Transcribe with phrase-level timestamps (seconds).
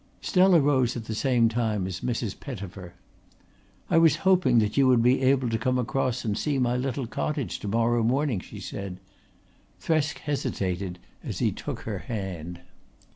[0.19, 2.39] Stella rose at the same time as Mrs.
[2.39, 2.95] Pettifer.
[3.87, 7.05] "I was hoping that you would be able to come across and see my little
[7.05, 8.99] cottage to morrow morning," she said.
[9.79, 12.61] Thresk hesitated as he took her hand.